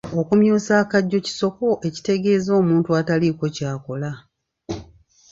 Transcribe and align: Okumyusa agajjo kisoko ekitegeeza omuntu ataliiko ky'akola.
Okumyusa 0.19 0.71
agajjo 0.83 1.17
kisoko 1.27 1.65
ekitegeeza 1.87 2.51
omuntu 2.61 2.89
ataliiko 2.99 3.45
ky'akola. 3.55 4.11